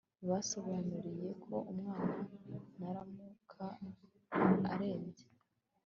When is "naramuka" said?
2.77-3.65